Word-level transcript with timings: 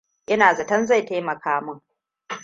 Ina 0.33 0.53
zaton 0.55 0.85
zai 0.87 1.05
taimaka 1.05 1.61
min. 1.61 1.81